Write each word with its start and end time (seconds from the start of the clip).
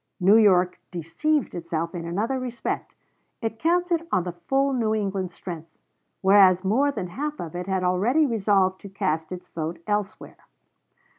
New 0.19 0.35
York 0.37 0.79
deceived 0.89 1.53
itself 1.53 1.93
in 1.93 2.05
another 2.07 2.39
respect: 2.39 2.95
it 3.39 3.59
counted 3.59 4.07
on 4.11 4.23
the 4.23 4.31
full 4.31 4.73
New 4.73 4.95
England 4.95 5.31
strength, 5.31 5.77
whereas 6.21 6.63
more 6.65 6.91
than 6.91 7.09
half 7.09 7.39
of 7.39 7.55
it 7.55 7.67
had 7.67 7.83
already 7.83 8.25
resolved 8.25 8.81
to 8.81 8.89
cast 8.89 9.31
its 9.31 9.47
vote 9.49 9.77
elsewhere. 9.85 10.47